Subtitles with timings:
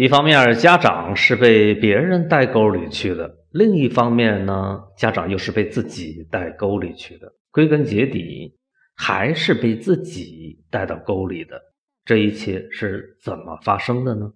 [0.00, 7.30] 一方面，家长是被别人带沟里去的；另一方面呢，家长又是被自己带沟里去的。
[7.50, 8.56] 归根结底，
[8.96, 11.60] 还是被自己带到沟里的。
[12.06, 14.32] 这一切是怎么发生的呢？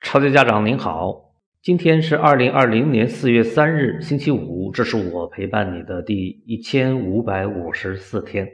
[0.00, 8.48] 超级家长您好，今天是二零二零年四月三日，星期五，这是我陪伴你的第一千五百五十四天。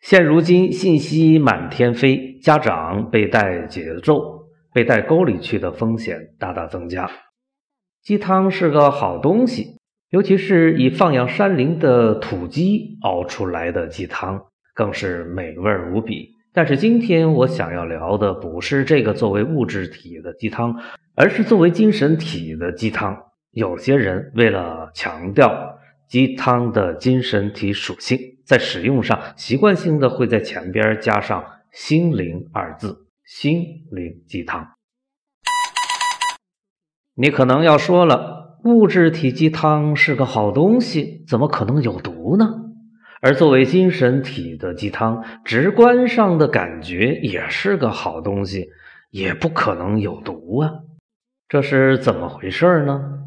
[0.00, 7.10] 现如今信息满天飞，家长被带节奏、被带沟里去的风险大大增加。
[8.02, 9.76] 鸡汤是个好东西，
[10.10, 14.40] 尤其是以放养山林的土鸡熬出来的鸡汤，
[14.74, 16.30] 更是美味无比。
[16.54, 20.74] 但是今天我想要聊的不是这个作为物质体的鸡汤，
[21.16, 23.24] 而是作为精神体的鸡汤。
[23.50, 25.77] 有些人为了强调
[26.08, 28.18] 鸡汤的精神体属性。
[28.44, 34.66] 在使用上，习惯性的会在前边加上“心灵”二字，“心灵鸡汤”。
[37.14, 42.48] 你可能要说了，物质体鸡汤是个好东西，怎么可能有毒呢？
[43.20, 48.70] 而作为精神体的鸡汤，直观上的感觉也是个好东西，
[49.10, 50.70] 也不可能有毒啊，
[51.48, 53.17] 这是怎么回事呢？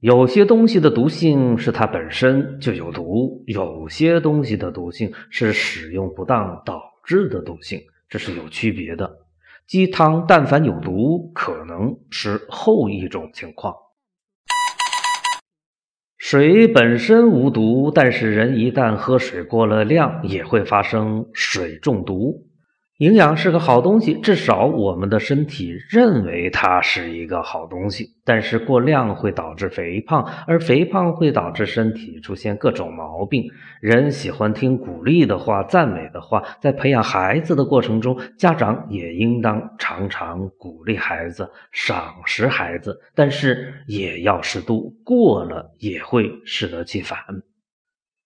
[0.00, 9.20] 有些东西的毒性是它本身就有毒，有些东西的毒性是使用不当导致的毒性，这是有区别的。
[9.66, 13.74] 鸡汤但凡有毒，可能是后一种情况。
[16.18, 22.46] 水本身无毒，但是人一旦喝水过了量，也会发生水中毒。
[22.98, 28.14] 营养是个好东西，至少我们的身体认为它是一个好东西。
[28.24, 33.44] 但是过量会导致肥胖，而肥胖会导致身体出现各种毛病。
[33.82, 47.18] 人喜欢听鼓励的话、赞美的话，在培养孩子的过程中，家长也应当常常鼓励孩子、赏识孩子，但是也要适度，过了也会适得其反。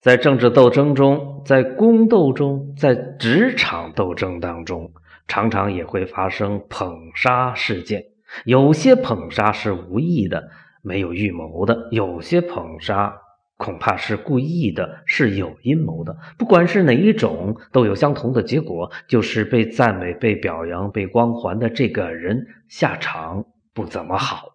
[0.00, 4.91] 在政治斗争中，在宫斗中，在职场斗争当中，
[5.28, 8.03] 常常也会发生捧杀事件。
[8.47, 10.49] 有些捧杀是无意的，
[10.81, 13.15] 没有预谋的；有些捧杀
[13.59, 16.16] 恐怕是故意的，是有阴谋的。
[16.39, 23.44] 不管是哪一种，都有相同的结果，就是被赞美、被表扬、被光环的这个人下场
[23.75, 24.55] 不怎么好。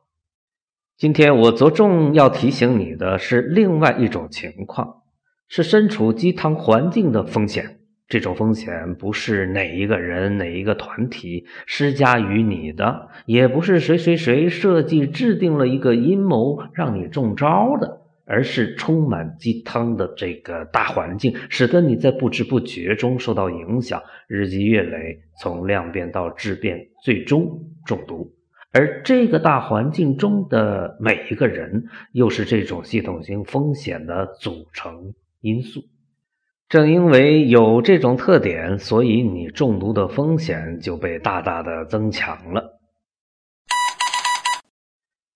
[0.98, 5.04] 今天我着重要提醒你的是另外一种情况。
[5.48, 28.32] 是身处鸡汤环境的风险，这种风险不是哪一个人、哪一个团体施加于你的，也不是谁谁谁设计制定了一个阴谋让你中招的，而是充满鸡汤的这个大环境，使得你在不知不觉中受到影响，日积月累，从量变到质变，最终中毒。
[28.72, 35.14] 而这个大环境中的每一个人，又是这种系统性风险的组成。
[35.46, 35.84] 因素，
[36.68, 42.80] 正因为有这种特点，所以你中毒的风险就被大大的增强了。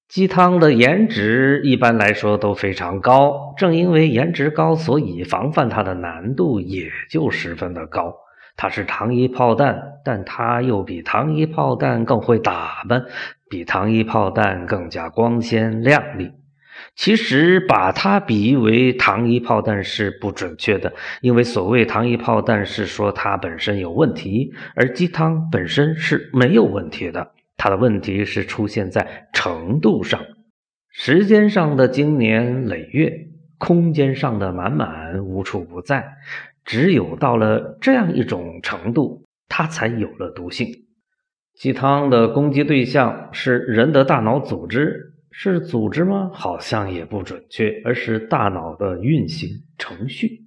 [0.07, 8.15] 鸡汤的颜值一般来说都非常高，正因为颜值高，所以防范它的难度也就十分的高。
[8.57, 13.05] 它是糖衣炮弹，但它又比糖衣炮弹更会打扮，
[13.47, 16.31] 比糖衣炮弹更加光鲜亮丽。
[16.95, 27.31] 其实把它比喻为糖衣炮弹是不准确的，因为所谓糖衣炮弹是说它本身有问题，而鸡汤本身是没有问题的。
[27.57, 30.21] 它的问题是出现在程度上，
[30.91, 33.11] 时间上的经年累月，
[33.57, 36.05] 空间上的满满无处不在。
[36.63, 40.85] 只有到了这样一种程度，它才有了毒性。
[41.55, 45.08] 鸡汤的攻击对象是人的大脑组织。
[45.41, 46.29] 是组织吗？
[46.33, 50.41] 好像也不准确，而是大脑的运行程序。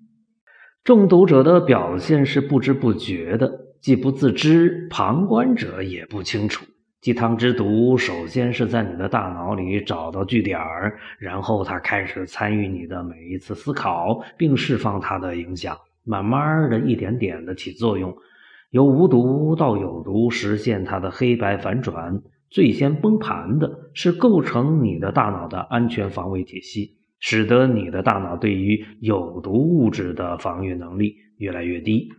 [0.84, 3.50] 中毒者的表现是不知不觉的，
[3.80, 6.66] 既不自知，旁观者也不清楚。
[7.00, 15.74] 鸡汤之毒，首先是在你的大脑里找到据点儿，然后它开始参与你的每一次思考，并释放它的影响，
[16.04, 18.14] 慢慢的一点点的起作用，
[18.68, 22.20] 由无毒到有毒，实现它的黑白反转。
[22.52, 32.10] 最先崩盘的是构成你的大脑的安全防卫体系，使得你的大脑对于有毒物质的防御能力越来越低。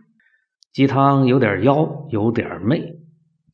[0.72, 2.96] 鸡汤有点妖，有点媚。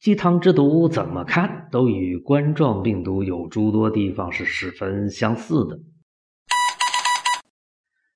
[0.00, 5.78] 鸡汤之毒怎么看都与冠状病毒有诸多地方是十分相似的。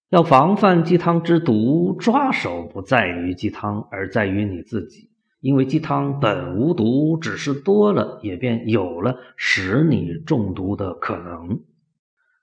[0.08, 5.10] 要防范鸡汤之毒，抓手不在于鸡汤，而在于你自己。
[5.44, 11.61] 因为鸡汤本无毒，只是多了，也便有了使你中毒的可能。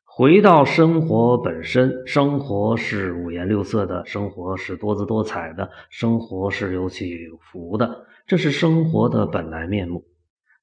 [0.06, 10.06] 回到生活本身，生活是五颜六色的，生活是多姿多彩的，生活是有起有伏的，这是生活的本来面目。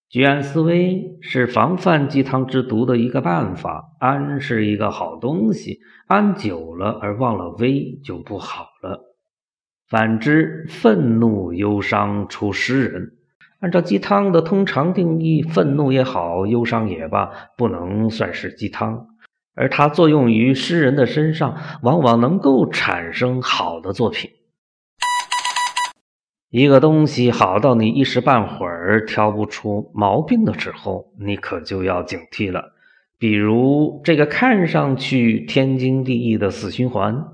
[0.09, 3.97] 居安思危是防范鸡汤之毒的一个办法。
[3.99, 9.08] 安是一个好东西，安久了而忘了危就不好了。
[9.89, 13.13] 反之，愤怒、忧伤出诗人。
[13.61, 19.07] 按照鸡汤的通常定义，愤怒也好，忧伤也罢，不能算是鸡汤，
[19.55, 24.31] 而它作用于诗人的身上，往往能够产生好的作品。
[26.51, 32.73] 一个东西好到你一时半会儿挑不出毛病的时候，你可就要警惕了。
[33.19, 37.25] 比如这个看上去天经地义的死循环：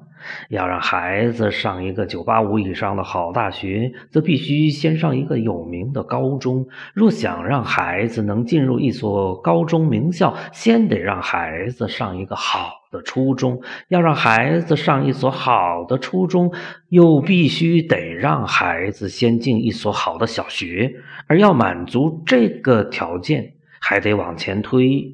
[0.49, 12.85] 要让孩子上一个九八五以上的好大学，则必须先上一个有名的高中；若想让孩子能进入一所高中名校，先得让孩子上一个好。
[12.95, 16.53] 的初中要让孩子上一所好的初中，
[16.91, 20.95] 又必须得让孩子先进一所好的小学，
[21.27, 25.13] 而要满足这个条件，还得往前推，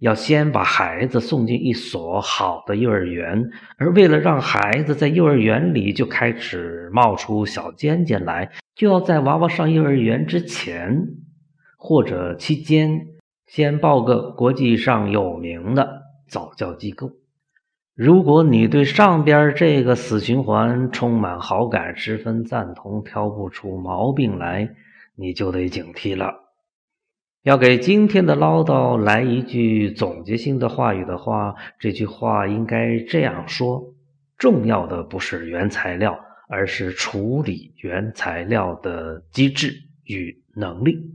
[0.00, 11.08] 要先把孩子送进一所好的幼儿园，而为了让孩子在幼儿园里就开始冒出小尖尖来，就要在娃娃上幼儿园之前
[11.76, 13.06] 或者期间，
[13.46, 16.02] 先报个国际上有名的。
[16.28, 17.10] 早教机构，
[17.94, 24.68] 如果你对上边这个死循环充满好感，十分赞同，挑不出毛病来，
[25.16, 26.47] 你就得警惕了。
[27.48, 33.94] 要给今天的唠叨来一句总结性的话语的话，这句话应该这样说：
[34.36, 39.72] 重要的不是原材料，而是处理原材料的机制
[40.04, 41.14] 与能力。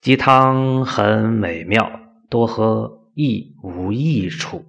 [0.00, 1.88] 鸡汤很美妙，
[2.28, 2.98] 多喝。
[3.14, 4.64] 亦无益处。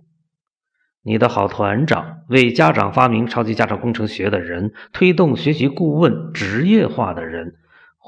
[1.04, 7.56] 你的好团长，为家长发明超级家长工程学的人，推动学习顾问职业化的人，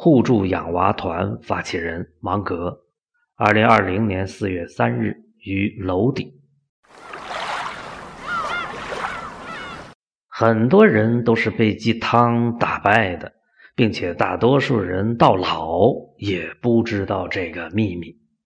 [0.03, 2.75] 互助养娃团发起人芒格，
[3.36, 6.27] 二零二零年四月三日于楼顶。
[10.27, 13.31] 很多人都是被鸡汤打败的，
[13.75, 18.20] 并且大多数人到老也不知道这个秘密。